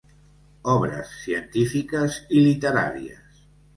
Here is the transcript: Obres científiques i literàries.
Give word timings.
Obres 0.75 1.11
científiques 1.25 2.17
i 2.39 2.43
literàries. 2.47 3.45